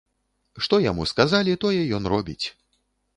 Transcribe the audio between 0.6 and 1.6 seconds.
Што яму сказалі,